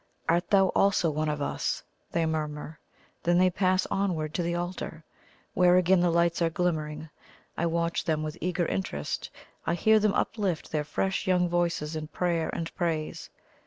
[0.27, 2.79] "Art thou also one of us?" they murmur;
[3.21, 5.03] then they pass onward to the altar,
[5.53, 7.07] where again the lights are glimmering.
[7.55, 9.29] I watch them with eager interest;
[9.67, 13.29] I hear them uplift their fresh young voices in prayer and praise.